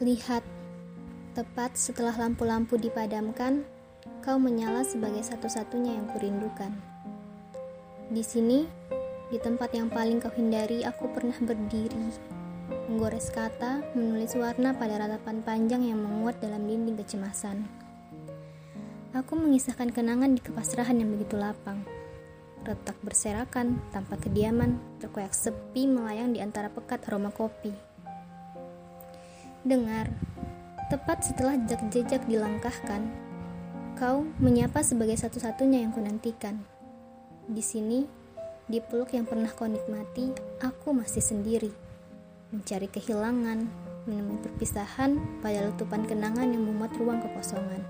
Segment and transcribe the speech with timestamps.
[0.00, 0.40] Lihat,
[1.36, 3.68] tepat setelah lampu-lampu dipadamkan,
[4.24, 6.72] kau menyala sebagai satu-satunya yang kurindukan.
[8.08, 8.64] Di sini,
[9.28, 12.16] di tempat yang paling kau hindari, aku pernah berdiri,
[12.88, 17.68] menggores kata, menulis warna pada ratapan panjang yang menguat dalam dinding kecemasan.
[19.12, 21.84] Aku mengisahkan kenangan di kepasrahan yang begitu lapang.
[22.64, 27.89] Retak berserakan, tanpa kediaman, terkoyak sepi melayang di antara pekat aroma kopi.
[29.60, 30.08] Dengar,
[30.88, 33.12] tepat setelah jejak-jejak dilangkahkan,
[33.92, 36.64] kau menyapa sebagai satu-satunya yang kunantikan.
[37.44, 38.08] Di sini,
[38.64, 40.32] di peluk yang pernah kau nikmati,
[40.64, 41.68] aku masih sendiri,
[42.56, 43.68] mencari kehilangan,
[44.08, 47.84] menemui perpisahan pada letupan kenangan yang memuat ruang kekosongan.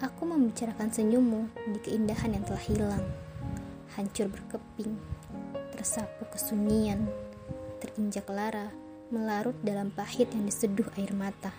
[0.00, 1.44] Aku membicarakan senyummu
[1.76, 3.04] di keindahan yang telah hilang,
[4.00, 4.96] hancur berkeping,
[5.76, 7.04] tersapu kesunyian,
[7.84, 8.72] terinjak lara,
[9.08, 11.52] melarut dalam pahit yang diseduh air mata.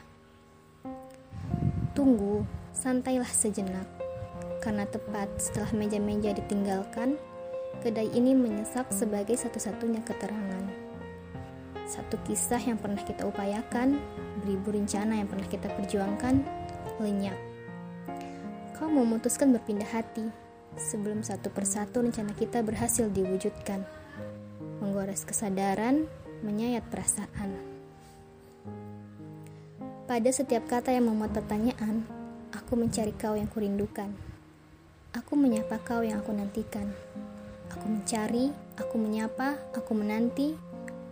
[1.98, 3.86] Tunggu, santailah sejenak,
[4.62, 7.18] karena tepat setelah meja-meja ditinggalkan,
[7.82, 10.64] kedai ini menyesak sebagai satu-satunya keterangan.
[11.90, 13.98] Satu kisah yang pernah kita upayakan,
[14.46, 16.46] beribu rencana yang pernah kita perjuangkan,
[17.02, 17.38] lenyap.
[18.78, 20.30] Kau memutuskan berpindah hati,
[20.78, 23.84] sebelum satu persatu rencana kita berhasil diwujudkan.
[24.80, 26.08] Menggores kesadaran,
[26.42, 27.52] menyayat perasaan.
[30.10, 32.02] Pada setiap kata yang memuat pertanyaan,
[32.50, 34.10] aku mencari kau yang kurindukan.
[35.14, 36.90] Aku menyapa kau yang aku nantikan.
[37.70, 40.58] Aku mencari, aku menyapa, aku menanti,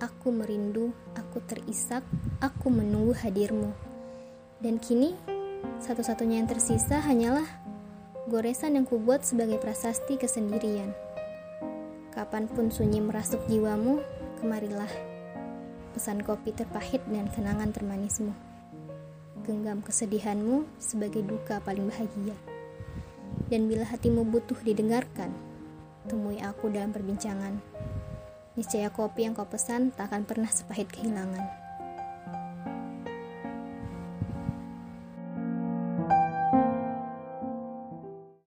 [0.02, 2.02] aku merindu, aku terisak,
[2.42, 3.70] aku menunggu hadirmu.
[4.58, 5.14] Dan kini,
[5.86, 7.46] satu-satunya yang tersisa hanyalah
[8.26, 10.90] goresan yang kubuat sebagai prasasti kesendirian.
[12.12, 14.02] Kapan pun sunyi merasuk jiwamu,
[14.42, 15.17] kemarilah
[15.98, 18.30] pesan kopi terpahit dan kenangan termanismu.
[19.42, 22.38] Genggam kesedihanmu sebagai duka paling bahagia.
[23.50, 25.34] Dan bila hatimu butuh didengarkan,
[26.06, 27.58] temui aku dalam perbincangan.
[28.54, 31.67] Niscaya kopi yang kau pesan tak akan pernah sepahit kehilangan.